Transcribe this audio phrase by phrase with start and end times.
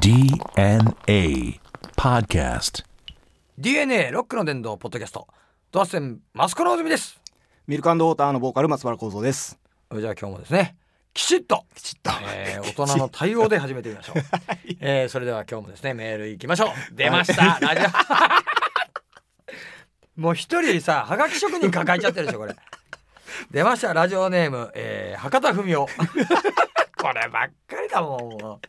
[0.00, 1.60] DNA
[1.94, 2.86] Podcast.
[3.58, 5.28] DNA ロックの伝道ポッドキャスト。
[5.70, 7.20] ドアステンマスコの泉です。
[7.66, 9.58] ミルクウォーターのボーカル松原幸三です。
[9.92, 10.74] じゃあ今日もですね
[11.12, 12.12] きちっときちっと。
[12.34, 14.16] えー大人の対応で始めてみましょう、
[14.80, 16.70] えーそれでは今日もですねメールいきましょう。
[16.94, 17.88] 出ました、ラジオ。
[20.22, 22.56] もう一人さはがき職人抱えちゃってるでしょこれ。
[23.50, 23.92] 出ました。
[23.92, 25.76] ラジオネーム、えー博多文雄。
[26.96, 28.60] こればっかりだもんも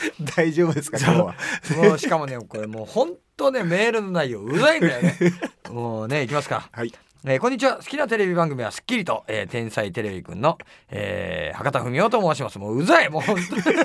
[0.36, 1.34] 大丈夫ですか今日は？
[1.82, 5.16] うもうしかもねこれもう本当ねメールの内容うざいんだよね。
[5.70, 6.68] もうねいきますか。
[6.72, 6.92] はい。
[7.24, 7.76] えーこんにちは。
[7.78, 10.56] 好きなテレビ番組は『スッキリと』えー天才テレビくんの、
[10.88, 12.58] えー博多文雄と申します。
[12.60, 13.10] もううざい。
[13.10, 13.76] もう本当に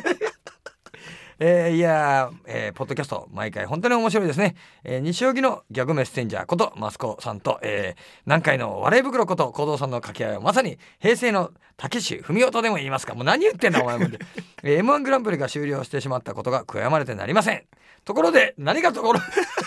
[1.45, 13.13] えーいやー、えーポッドキャスト毎回本当に面白いですね、えー西荻のギャグメッセンジャーことマスコさんと、えー南海の笑い袋こと幸三さんの掛け合いはまさに平成の竹志文雄とでも言いますか。
[13.13, 14.05] もう何言ってんだお前も、
[14.63, 17.63] えー、m 1グランプリが終了してしまったことが悔やまれてなりません。
[18.05, 19.19] ところで何がところ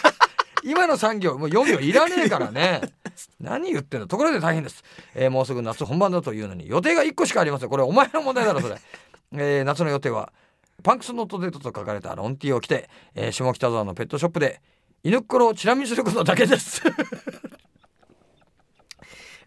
[0.65, 2.81] 今の3行もう4行いらねえからね。
[3.39, 4.83] 何言ってんのところで大変です、
[5.15, 7.69] えーもうすぐ夏本番だというのに予定が1個しかありません。
[7.69, 8.77] これお前の問題だろそれ、
[9.35, 10.33] えー夏の予定は
[10.83, 14.61] パンクスノットデートと書かれたロンティーを着て、えー下北沢のペットショップで
[15.03, 16.83] 犬っころをチラ見することだけです。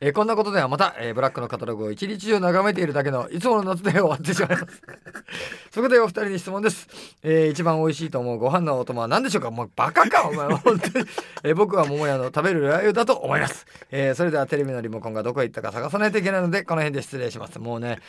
[0.02, 4.82] えーこんなことではまた、えーブラックのカタログを一日中眺めているだけのいつもの夏で終わってしまいます。
[5.72, 6.88] そこでお二人に質問です、
[7.22, 9.52] えー一番美味しいと思うご飯のお供は何でしょうか？
[9.52, 10.58] もうバカかお前は。
[10.64, 11.06] 本当に、
[11.44, 17.60] えー僕は桃屋の食べるラー油だと思います、えーそれではテレビのリモコンがどこへ行ったか探さないといけないのでこの辺で失礼します。
[17.60, 18.00] もうね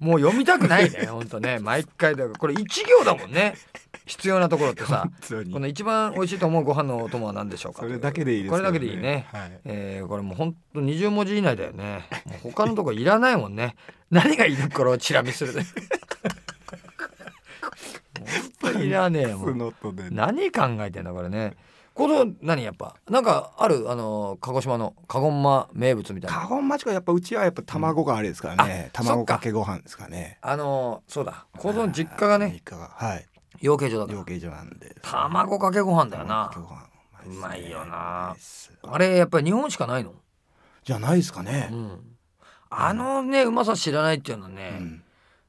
[0.00, 1.58] もう読みたくないね本当ね。
[1.60, 2.24] 毎回だ。
[2.24, 3.54] からこれ一行だもんね。
[4.06, 5.08] 必要なところってさ。
[5.52, 9.60] この一番美味しいと思うご飯のお供は何でしょうかそれだけでいいですこれだけでいいね、はい。
[9.64, 12.08] えーこれもうほんと20文字以内だよね。
[12.42, 13.76] 他のとこいらないもんね。
[14.10, 15.52] 何がいる頃をチラ見する。
[18.78, 20.14] でいらねえもスん。
[20.14, 21.56] 何考えてんだこれね
[22.00, 22.96] この何やっぱ？
[23.08, 23.90] なんかある？
[23.90, 28.90] あの鹿児島のカゴンマ名物みたいなカゴン町はやっぱうちはやっぱ卵があれですからね。
[28.94, 30.38] あそ卵っかかけご飯ですかね。
[30.40, 33.26] あのそうだこの実家がね実家がはい。
[33.60, 34.96] 養鶏場だから養鶏場なんで。
[35.02, 36.88] 卵かけご飯だよな卵か
[37.22, 40.14] けご飯うまいよなうまいですあれやっぱり日本しかないの？
[40.84, 41.74] じゃないですかねう。
[41.74, 42.16] ん
[42.70, 45.02] あのねうまさ知らないっていうのはね、うん。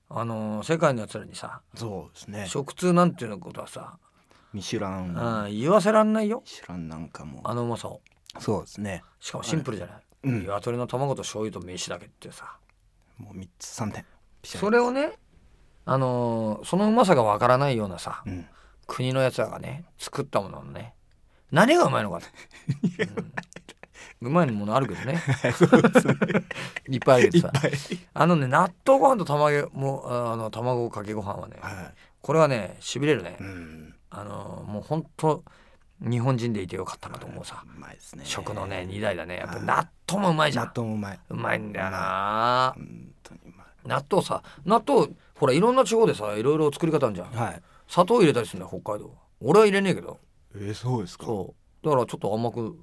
[0.09, 2.46] あの世界のやつらにさそうですね。
[2.47, 3.97] 食通なんていうことはさ、
[4.54, 5.46] ミシュラン。
[5.46, 6.42] うん、言わせらんないよ。
[6.44, 7.42] ミシュランなんかも。
[7.44, 8.02] あのうまさを。
[8.40, 9.04] そうですね。
[9.20, 10.40] しかもシンプルじゃない、うん。
[10.42, 12.58] 鶏の卵と醤油と飯だけってさ。
[13.18, 14.06] もう三つ三点。
[14.44, 15.14] それをね
[15.86, 18.46] あのーそのうまさがわからないようなさ、うん。
[18.88, 20.94] 国のやつらがね作ったもののね
[21.52, 22.20] 何がうまいのかっ
[22.98, 23.04] て、
[24.22, 24.28] うん。
[24.28, 25.22] うまいものあるけどね。
[26.90, 27.54] いっぱいあるけどさ。
[28.14, 31.92] あのね納豆ご飯と卵もあの卵かけご飯はねは
[32.22, 33.44] これはねしびれるね、い。
[33.44, 33.96] うん。
[34.12, 35.44] あのもう本当
[36.02, 38.24] 日本人でいてよかったなと思うさ、うまいですね。
[38.26, 39.38] 食のね二代だね。
[39.38, 40.66] やっぱはい納豆もうまいじゃん。
[40.66, 41.20] 納豆もうまい。
[41.30, 42.74] うまいんだよな。
[42.76, 42.88] 本
[43.24, 43.68] 当にうまい。
[43.86, 47.32] 納豆さ納豆ほらいろんな地方でさいろいろ作り方あるじゃん。
[47.32, 47.62] はい。
[47.88, 49.16] 砂糖入れたりするんだよ北海道。
[49.42, 50.20] 俺は入れねえけど。
[50.56, 51.26] えー、そうですか。
[51.26, 51.86] そう。
[51.86, 52.76] だからちょっと甘く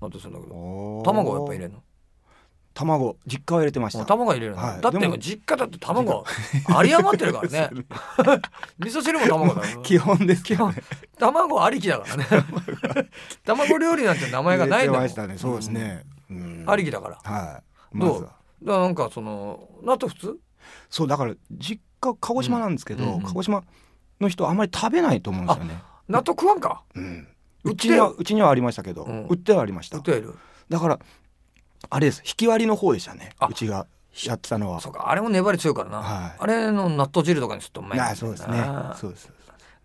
[0.00, 1.02] なってするんだけど。
[1.04, 1.82] 卵はやっぱ入れんの？
[2.78, 4.06] 卵実家は入れてましうんた。
[4.06, 4.80] 卵は入れるの、はい。
[4.82, 6.24] だって実家だって卵
[6.74, 7.70] あり余ってるからね。
[8.78, 10.82] 味噌汁も卵だよ 基本ですけど、ね。
[11.18, 12.26] 卵ありきだからね。
[13.44, 15.28] 卵料理なんて名前がないんだもん。
[15.28, 15.38] ね。
[15.38, 16.04] そうですね。
[16.28, 16.64] うん。
[16.66, 17.16] ありきだから。
[17.22, 17.62] は
[17.94, 17.98] い。
[17.98, 18.30] どうまずは。
[18.62, 20.38] だからなんかその納豆普通？
[20.90, 23.22] そうだから実家鹿児島なんですけど、うんうんうん。
[23.22, 23.64] 鹿児島
[24.20, 25.82] の人あんまり食べないと思うんですよね。
[26.08, 26.82] 納豆食わんか？
[26.94, 27.26] うん。
[27.64, 29.26] うちにはうちにはありましたけど、うん。
[29.28, 29.96] 売ってはありました。
[29.96, 30.02] 売っ。
[30.04, 30.34] てはいる。
[30.68, 30.98] だから
[31.90, 32.22] あれです。
[32.26, 33.30] 引き割りの方でしたね。
[33.38, 33.46] あ。
[33.46, 33.86] うちが
[34.24, 34.80] やってたのは。
[34.80, 35.10] そうか。
[35.10, 36.36] あれも粘り強いからな、はい。
[36.38, 38.64] あれの納豆汁とかにするとうまいそうですね。
[38.96, 39.30] そうです。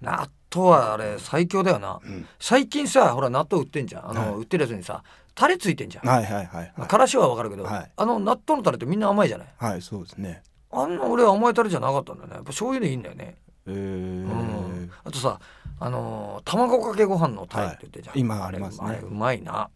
[0.01, 2.25] 納豆はあれ最強だよな、うん。
[2.39, 4.09] 最近さほら納豆売ってんじゃん。
[4.09, 4.35] あの、はい。
[4.35, 5.03] 売ってるやつにさ
[5.35, 6.87] タレついてんじゃん、はいはいはいはい。
[6.87, 7.91] からしはわかるけど、はい。
[7.95, 9.47] あの納豆のタレってみんな甘いじゃない？
[9.57, 10.43] はいそうですね。
[10.71, 12.35] あんな俺は甘いタレじゃなかったんだよね。
[12.35, 13.37] やっぱ醤油でいいんだよね、
[13.67, 13.73] えー。
[13.73, 14.91] うん。
[15.03, 15.39] あとさ
[15.79, 18.21] あのー卵かけご飯のタレって言ってんじゃん、はい。
[18.21, 18.87] 今ありますね。
[18.87, 19.69] あれあれうまいな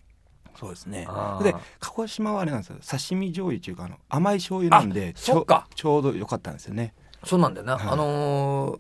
[0.58, 1.08] そうですね。
[1.44, 2.78] で鹿児島はあれなんですよ。
[2.80, 5.68] 刺身醤油っていうかあの甘い醤油なんでちょそっか。
[5.76, 6.94] ちょうど良かったんですよね。
[7.24, 7.88] そうなんだよな、はい。
[7.90, 8.80] あのー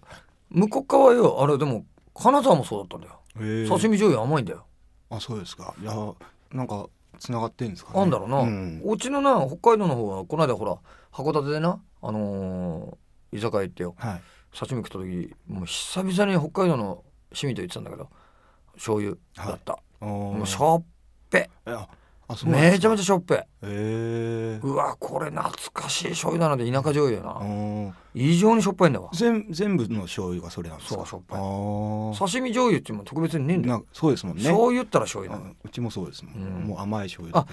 [0.51, 3.19] 向こう側よあれでも金沢もそうだったんだよ。
[3.67, 4.65] 刺身醤油甘いんだよ。
[5.09, 5.73] あそうですか。
[5.81, 5.93] いや
[6.51, 6.87] なんか
[7.19, 7.99] つながってんですかね。
[8.01, 8.49] あんだろうな、うう
[8.95, 10.77] んちのな北海道の方はこの間ほら
[11.11, 13.95] 函館でなあのー居酒屋行ってよ。
[13.97, 14.21] はい。
[14.57, 18.09] 刺身食った時もう久々に北海道の趣味と言ってたんだけど
[18.75, 20.37] 醤油だった、おー。
[20.37, 20.83] もうしょっ
[21.35, 21.49] ぺ
[22.45, 24.59] めちゃめちゃしょっぱいへえ。
[24.63, 27.39] うわこれ懐かしい醤油だなで田舎醤油やな。
[27.39, 29.11] ー異常にしょっぱいんだわ。
[29.13, 30.95] 全全部の醤油がそれなんですか？
[30.95, 31.39] そうしょっぱい。
[32.17, 33.85] 刺身醤油っていうのも特別にねえんだよ。
[33.93, 34.43] そうですもんね。
[34.43, 36.67] 醤油ったら醤油なのあうちもそうですもん、うん。
[36.67, 37.45] もう甘い醤油あ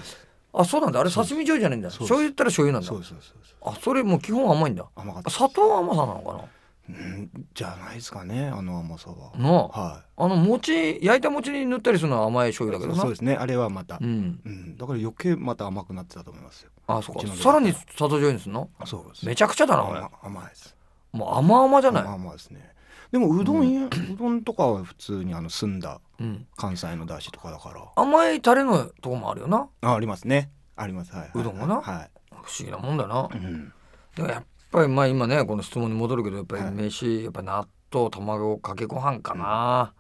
[0.55, 1.01] あそうなんだ。
[1.01, 1.89] あれ刺身醤油じゃねえんだ。
[1.89, 2.89] 醤油ったら醤油なんだ。
[2.89, 4.87] そうそうそうあそれもう基本甘いんだ。
[4.97, 6.45] 甘かった砂糖甘さなのか
[6.89, 9.33] うんじゃないですかねあの甘さは。
[9.37, 9.69] ななあ。
[9.69, 13.03] はあの餅焼いた餅に塗ったりするのは甘い醤い油だけどな。
[13.03, 13.37] そうですね。
[13.37, 13.99] あれはまた。
[14.01, 14.41] う、ん。
[14.45, 16.71] うん、だから余計また甘くなってたと思いますよ。
[16.89, 18.69] あそううちのかさらに砂糖醤油にするの？
[18.85, 19.27] そうです。
[19.27, 20.77] めちゃくちゃだな甘甘いです。
[21.13, 22.03] もう甘々じゃない？
[22.03, 22.73] 甘々ですね。
[23.13, 26.47] でもうどんや、うどんとかは普通にあの澄んだうん。
[26.57, 27.85] 関西の出汁とかだから。
[27.95, 29.69] 甘いタレのとこもあるよな。
[29.83, 30.51] あありますね。
[30.77, 31.13] あります。
[31.13, 31.81] はい、はいうどんがな。
[31.81, 33.29] はい、不思議なもんだな。
[33.31, 33.73] うん、
[34.17, 36.73] でもやっぱりまあ今ねこの質問に戻るけどやっぱりはい。
[36.73, 39.93] 飯やっぱ納豆卵かけご飯かな、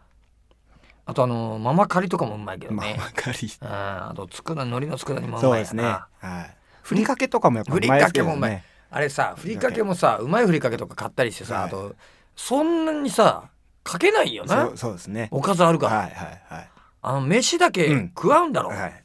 [1.04, 3.68] あとあのママカリとかもうまいけどまあね、わかりうん。
[3.68, 5.82] あとつくだ海苔のつくだ煮もうまいやそうですね。
[5.82, 6.08] な。
[6.18, 6.56] はい。
[6.82, 8.50] ふりかけとかもやっぱふりうまいですけどかけもうまい。
[8.50, 11.64] ねあれさふりかけもさうまいふりかけとか買ったりしてさ、はい。
[11.66, 11.94] あと
[12.34, 13.50] そんなにさ
[13.84, 14.66] かけないよな。
[14.66, 15.28] そうそうですね。
[15.30, 16.68] おかずあるから、はいはいはい。
[17.02, 18.12] あの飯だけうん。
[18.14, 19.04] 食わんだろ、はい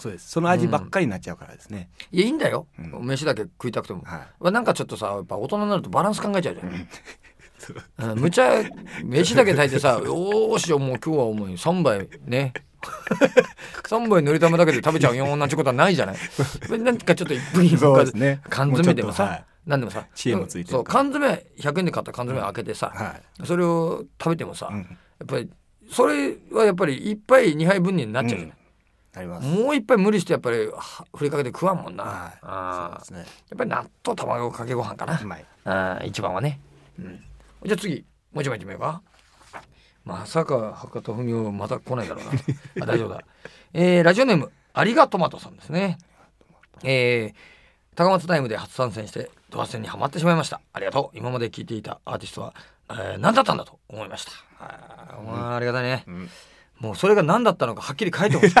[0.00, 0.30] そうです。
[0.30, 3.06] その味ばっかりになっちゃうからですね、いやいいんだよ、うん。
[3.06, 4.20] 飯だけ食いたくても、はい。
[4.40, 6.88] まあなんかちょっとさやっぱ大人になるとバランス考えちゃうじゃん、
[7.58, 7.76] そう。
[8.10, 8.62] うんむちゃ
[9.04, 12.52] 飯だけ炊いてさ「よーしよもう今日はもう3杯ね。
[13.84, 16.16] 3杯のり玉だけで食べちゃうよ同じことはないじゃない。
[16.78, 18.40] なんかちょっと一分そうですね。
[18.48, 19.44] 缶詰でもさ、はい。
[19.66, 20.06] なんでもさ。
[20.14, 20.84] 知恵もついてうから。
[20.84, 24.78] 缶詰100円で買った缶詰開けてさ、はいそれを食べてもさ、うん。
[24.78, 24.84] や
[25.24, 25.50] っぱり
[25.90, 28.56] それはやっぱり1杯2杯分になっちゃうじゃない、
[29.40, 30.80] もう一杯無理してやっぱりは
[31.14, 32.38] ふりかけて食わんもんな、はい。
[32.42, 33.04] あー。
[33.04, 33.34] そうですね。
[33.50, 35.18] やっぱり納豆卵かけご飯かな。
[35.20, 35.44] う、まい。
[35.64, 36.60] あー一番はね、
[36.98, 37.20] うん、
[37.64, 39.02] じゃあ次もう一枚いってみようか。
[40.04, 42.30] まさか博多文雄また来ないだろうな。
[42.84, 43.20] あ大丈夫だ、
[43.74, 45.98] えー、ラジオネームありがトマトさんですね。
[46.82, 50.60] えー、高松タイムで初参戦してドア戦にはまってしまいました。
[50.72, 51.18] ありがとう。
[51.18, 52.54] 今まで聞いていたアーティストは、
[52.88, 54.32] えー、何だったんだと思いました。
[54.60, 56.30] あー、まあ、ありがたいね、うん
[56.80, 58.54] もうそれが何だったのかはっきり書いてほしい。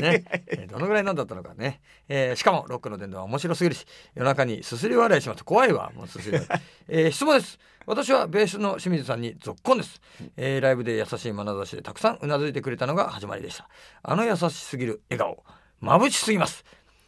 [0.00, 0.24] ね、
[0.70, 5.44] どのぐらい何だったのかね、えーしかもロックの伝道は面白すぎるし夜中にすすり笑いします。
[5.44, 5.92] 怖いわ。
[5.94, 7.58] もうすすり笑い、えー質問です。
[7.86, 10.00] 私はベースの清水さんに続婚です、
[10.36, 13.68] えーライブで優しい眼差しでたくさんうなずいてくれたのが始まりでした。
[14.02, 15.44] あの優しすぎる笑顔。
[15.82, 16.64] 眩しすぎます。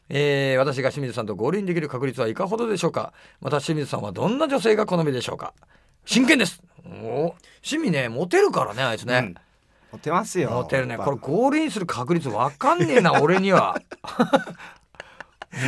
[0.08, 3.12] えー私が清水さんと合流できる確率はいかほどでしょうか。
[3.40, 5.54] また清水さんはどんな女性が好みでしょうか。
[6.04, 6.62] 真剣です。
[7.02, 7.34] お
[7.64, 9.34] 趣味ねモテるからねあいつね、うん。
[9.92, 10.50] モテますよ。
[10.50, 10.94] モテるね。
[10.94, 11.10] やっぱ。
[11.10, 13.80] これ合輪する確率わかんねえな 俺には。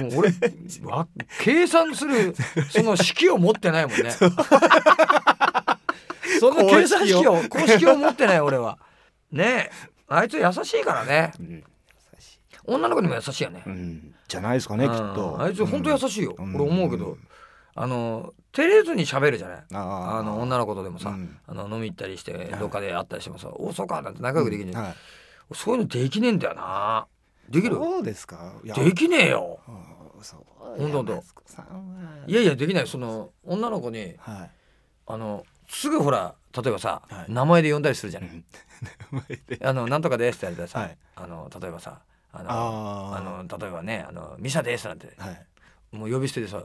[0.03, 0.31] もう俺
[0.85, 1.09] わ
[1.41, 2.35] 計算する
[2.71, 4.11] その式を持ってないもんね。
[4.11, 4.29] そ
[6.53, 7.43] の計算式を。
[7.49, 8.79] 公式を持ってない俺は。
[9.33, 11.33] ねえあいつ優しいからね。
[11.39, 11.65] うん。
[12.67, 13.63] 女の子にも優しいよね。
[13.67, 14.15] うん。
[14.27, 15.41] じゃないですかねきっうんと。
[15.41, 16.55] あいつ本当優しいよ、うん。
[16.55, 17.17] 俺思うけど、
[17.81, 19.65] あの照れずに喋るじゃない？
[19.73, 21.39] あの女の子とでもさ、うん。
[21.47, 24.95] あの飲み行ったりしてどっかで会ったりしてもさ「おそうか」なんて仲良くできるじゃん、はい。
[25.55, 27.07] そういうのできねえんだよな。
[27.49, 27.77] できる？
[27.77, 28.55] そうですか？
[28.65, 29.61] できねえよ。
[29.65, 31.23] ほんとほんと
[32.27, 32.89] いやいやできない。
[32.89, 34.51] その女の子にはい。
[35.07, 37.33] あのすぐほら例えばさ、はい。
[37.33, 38.45] 名前で呼んだりするじゃない、うん。
[39.13, 39.65] 名前で。
[39.65, 40.99] あのなんとかですって言われたらさ、はい。
[41.15, 42.01] あの例えばさ
[42.33, 42.51] あの
[43.17, 45.47] あの例えばねあのミサですなんてはい。
[45.97, 46.65] もう呼び捨てでさ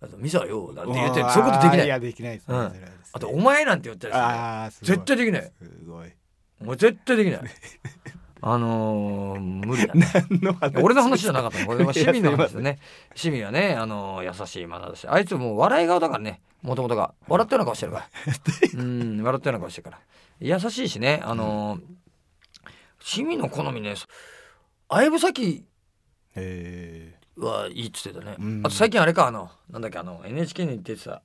[0.00, 1.86] あとミサよなんて言ってそういうことできない。
[1.86, 2.56] いやできないですね。
[2.56, 2.72] うん。
[3.12, 4.88] あとお前なんて言ったりするあーすごい。
[4.96, 5.42] 絶対できない。
[5.60, 6.12] すごい。
[6.64, 7.40] もう絶対できない。
[8.40, 10.06] あのー無理だね。
[10.80, 11.66] 俺の話じゃなかったの。
[11.66, 12.78] これは市民の話でね。
[13.16, 16.40] 市民はねあの優しい眼差しあいつもう笑い顔だからね。
[16.62, 17.14] もともとが。
[17.26, 18.08] 笑ったような顔してるから。
[18.74, 19.98] うん笑ったような顔してるから。
[20.40, 21.82] 優しいしねあのー
[23.00, 23.94] 市民の好みね
[24.88, 25.64] 相武咲。
[26.36, 28.60] えはいいっつってたね、うん。
[28.64, 31.22] あと最近あれかあのなんだっけあの NHK に出てた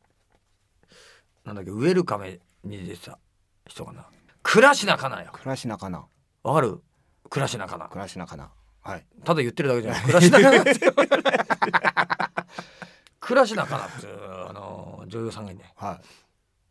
[1.46, 3.20] なんだっけウェルカメに出てた
[3.67, 4.05] 人かな。
[4.43, 5.32] 倉科かなよ。
[5.34, 6.05] ー、倉科かな。
[6.43, 6.82] わかる？
[7.29, 7.88] 倉科かな。
[7.89, 8.51] 倉科かな。
[8.82, 9.05] はい。
[9.24, 10.03] ただ言ってるだけじゃない。
[10.03, 10.79] 倉科かなって。
[13.20, 14.08] 倉科かなって
[14.50, 16.01] あの女優さんがいねは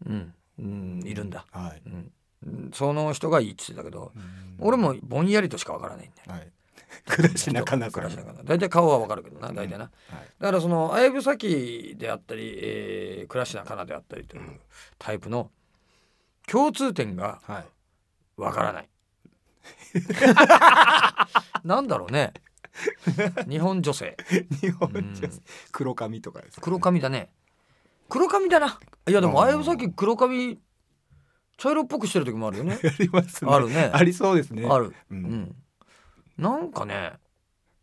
[0.04, 1.82] うん、うん、いるんだ、いはい。
[1.86, 2.12] うん。
[2.44, 4.56] うん、その人がいいって言ってたけどうん。
[4.58, 6.32] 俺もぼんやりとしかわからないんだよ。
[6.32, 6.52] はい
[7.06, 8.00] 倉科かなか。
[8.02, 8.08] な
[8.44, 9.90] 大体顔はわかるけどな大体な、はい。
[10.38, 14.60] だからその相武咲であったり、えー、倉科かなであったりという
[14.98, 15.50] タイプの
[16.46, 17.64] 共通点がはい。
[18.36, 18.88] わからない。
[21.64, 22.32] なんだろうね。
[23.48, 24.16] 日本女性。
[24.60, 25.14] 日本うん。
[25.14, 26.64] 女性黒髪とかですかね。
[26.64, 27.30] 黒髪だね。
[28.08, 28.78] 黒髪だな。
[29.08, 29.46] いやでもあ。
[29.46, 30.58] ー相武咲黒髪
[31.56, 32.78] 茶色っぽくしてる時もあるよね。
[32.82, 33.50] ありますね。
[33.52, 33.90] あるね。
[33.92, 34.66] ありそうですね。
[34.68, 34.86] ある。
[34.86, 35.56] ううんん
[36.38, 37.12] なんかね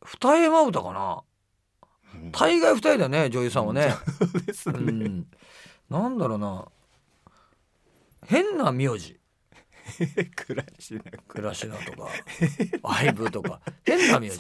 [0.04, 1.24] 二重まぶたかな。
[2.16, 2.32] うん。
[2.32, 3.94] 大概二重だよね女優さんはね。
[4.46, 4.80] ですね。
[4.80, 5.28] うん。
[5.90, 6.66] なんだろうな。
[8.26, 9.20] 変な名字。
[10.36, 12.10] 暮らしな倉科とか
[12.84, 13.62] 相武とか。
[13.84, 14.38] 変な名字。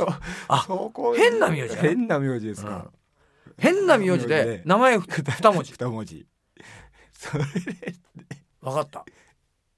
[0.47, 0.67] あ
[1.15, 2.91] 変な名字変な名字ですか。
[3.47, 5.73] うん、変な名字で名前ふ 二文字。
[5.73, 6.27] 二文字。
[7.13, 7.43] それ
[8.61, 9.05] 分かった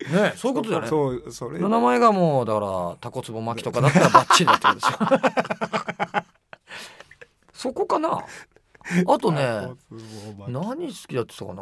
[0.10, 0.88] ねそういうことだよね。
[0.88, 1.60] そうそれ。
[1.60, 6.24] 名前がもうだからタコツボ巻きとかだったらバッチリだってことですよ。
[7.54, 8.26] そこかな。
[9.08, 9.68] あとね
[10.48, 11.62] 何好きだって言った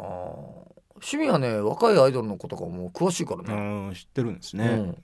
[1.02, 4.94] 趣味はね若いアイドルの子とかも詳しいからうね、ん知ってるんですね、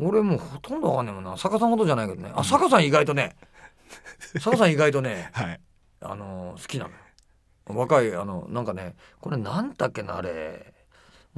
[0.00, 1.36] うん、俺もうほとんどわかんないもんな。
[1.36, 2.32] 坂さんほどじゃないけどね。
[2.34, 3.36] あ坂さん意外とね。
[4.40, 5.60] 坂さん意外とね はい。
[6.00, 6.90] あの好きなの。
[6.90, 6.96] よ
[7.66, 10.72] 若いあのなんかねこれなんだっけなあれ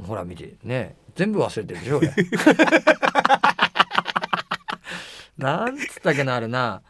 [0.00, 2.08] ほら見てね全部忘れてるでしょ俺。
[5.38, 6.82] なんつったっけなあれな。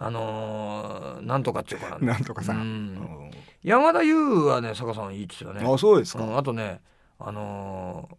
[0.00, 1.98] あのーなんとかっていうか。
[2.00, 2.58] ななんとかさ、うん。
[2.60, 3.30] うん。
[3.62, 5.60] 山田優はね坂さんいいっつってたね。
[5.66, 6.80] あそうですか、うん、あとね
[7.18, 8.14] あのー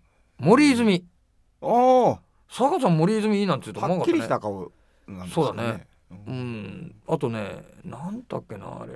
[0.46, 1.06] 森泉。
[1.62, 4.72] ああ坂さん森泉いいなんて言うと思はっきりわなかったねした顔
[5.08, 5.88] なんですそうだね。
[6.12, 6.96] ううんん。
[7.08, 8.94] あとねなんだっけなあれ。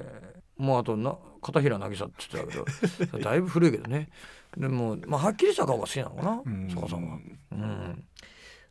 [0.58, 2.66] もうあとな片平渚って言ってた
[3.08, 3.20] けど。
[3.24, 4.10] だいぶ古いけどね
[4.58, 6.70] でも、まあ、はっきりした顔が好きなのかなうん。
[6.70, 7.18] 坂さんは
[7.52, 8.06] うん。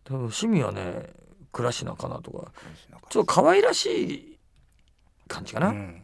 [0.05, 1.11] 多分趣味はね
[1.53, 2.53] 倉科かなとか。
[3.11, 4.39] ちょっと可愛らしい
[5.29, 6.03] 感じかな、うん。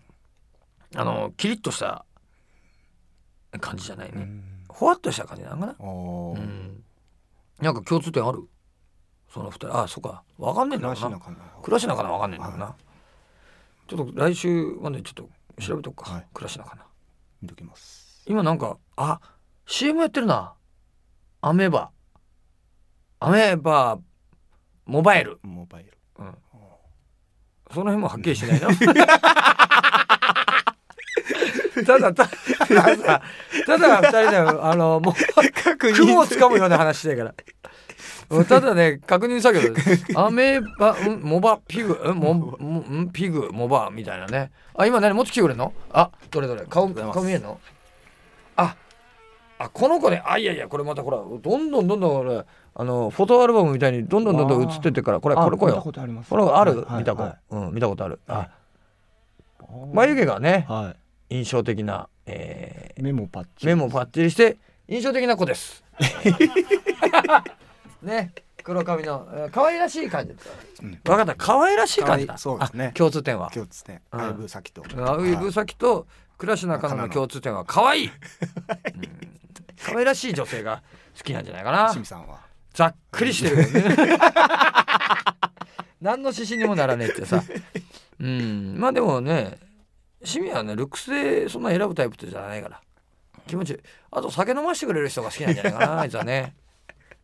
[0.94, 2.04] あのキリッとした
[3.60, 4.44] 感じじゃないね、うん。
[4.68, 5.76] ほわっとした感じなのかな。
[5.78, 6.84] うん。
[7.60, 8.48] なんか共通点ある？
[9.32, 9.76] その二人。
[9.78, 10.22] あそっか。
[10.38, 11.18] わかんねえんだろうな。
[11.62, 12.74] 暮らしなかな倉科かなわかんねえんだろうな、
[13.88, 15.28] ちょっと来週までちょっと
[15.62, 16.26] 調べとくか、はい。
[16.32, 16.86] 倉科かな
[17.42, 18.22] 見ときます。
[18.26, 19.20] 今なんかあ
[19.70, 20.54] CM やってるな
[21.42, 21.90] アメーバ
[23.20, 23.98] アメーバ
[24.86, 26.34] モバイル、モバイルうん、
[27.70, 28.68] その辺もはっきりしないな
[31.86, 32.32] ただたた
[32.74, 32.96] だ
[33.66, 35.14] ただ二人であのもう
[35.62, 38.44] 確雲をつかむような話してるから。
[38.44, 39.74] ただね確認作業。
[40.20, 44.50] アメーバんモバピグんモモんピグモバみたいなね。
[44.74, 45.72] あ今何もっと来てくれんの？
[45.92, 47.60] あどれどれ顔顔見えんの？
[48.56, 48.74] あ
[49.58, 50.22] あこの子ね。
[50.24, 55.82] あいやいやこれまたほらどんどんどんどん俺あのフォトアルバムみたいにどんどんどんどん映ってってからこれこれこれよ。
[55.92, 56.30] とあります。
[56.30, 58.20] これある、はい見た子、はいうん見たことある。
[58.28, 58.50] あはい。
[59.92, 60.94] 眉毛がねは
[61.28, 64.56] 印象的な、えーいメモパッチ目もパッチリして
[64.88, 65.84] 印象的な子です。
[68.02, 70.34] ね、黒髪のえー可愛らしい感じ。
[70.82, 70.90] うん。
[71.02, 72.38] 分かった、可愛らしい感じだ。
[72.38, 72.92] そうですね。
[72.94, 73.50] あ共通点は。
[73.54, 74.20] 今日つねうん。
[74.20, 74.82] 相武咲と。
[74.82, 76.06] ブサキと
[76.38, 78.06] 倉科かなの共通点は可愛い。
[78.06, 79.37] う ん
[79.84, 80.82] 可愛らしい女性が
[81.16, 82.00] 好きなんじゃないかな清。
[82.00, 82.40] 水さんは？
[82.74, 84.18] ざっくりしてるよね。
[86.00, 87.42] 何の指針にもならねえってさ。
[88.20, 89.58] うん、まあでもね、
[90.20, 92.80] 趣味はね、ルックスでそんな選ぶタイプってじゃないから。
[93.46, 93.78] 気持ちいい。
[94.10, 96.54] あと酒飲ましてくれる人が好きなんじゃないかな、 あいつはね。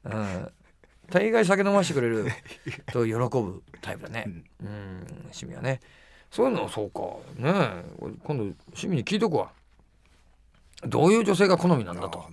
[0.05, 0.53] うん。
[1.11, 2.27] 大概酒飲ましてくれる
[2.87, 4.25] と喜ぶタイプだね。
[4.61, 5.81] うん、趣味はね。
[6.31, 7.01] そういうのそうか。
[7.37, 7.53] ね
[8.25, 9.53] 今度趣味に聞いとくわ。
[10.83, 12.25] どういう女性が好みなんだと。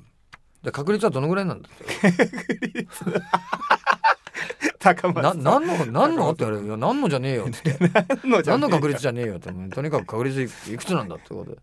[0.63, 2.87] で確率はどのぐらいなんだって。
[4.79, 6.31] 高な何の何の？
[6.31, 6.67] って言われる。
[6.67, 7.77] いや何のじゃねえよって。
[8.27, 9.49] の何の確率じゃねえよって。
[9.49, 11.57] うんとにかく確率いくつなんだってことで。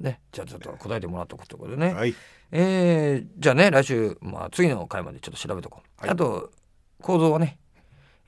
[0.00, 0.20] ね。
[0.32, 2.14] じゃあちょっと答えてもらっとくってことでね、はい。
[2.52, 6.10] えーじゃあね来週、まあ、次の回までちょっと調べとこう、はい。
[6.10, 6.50] あと
[7.02, 7.58] 構造はね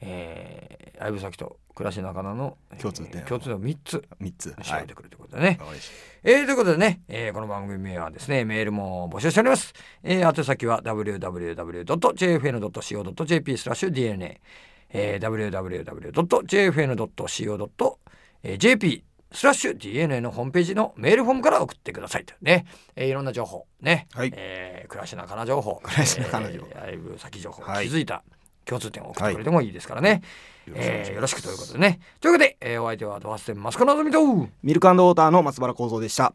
[0.00, 4.55] えー、相武咲と暮らし仲間のえー共通点共通点を3つ三つ。
[4.62, 5.79] 調べてくるということでね、はい。
[6.25, 9.73] えーということでね、えーこの番組はですね、メールも募集しております。
[10.03, 10.83] えー、宛先は
[12.26, 14.41] www.jfn.co.jp スラッシュ DNA、
[14.91, 15.26] えー、
[17.76, 22.33] www.jfn.co.jp スラッシュ DNA のホームページのメールフォームから送ってくださいと。
[22.41, 23.67] ね、えーいろんな情報。
[23.81, 24.33] ね、はい。
[24.35, 26.69] えー暮らしなかな情報、暮らしなかな情報。
[26.71, 27.88] えーライブ先情報、はい。
[27.88, 28.23] 気づいた
[28.66, 30.23] 共通点を送ってくれてもいいですからね。
[30.75, 32.00] えーよろしくということでね。
[32.20, 34.18] というわけで、えーお相手はドハステンマスコのぞみと
[34.62, 36.35] ミルクウォーターの松原幸三でした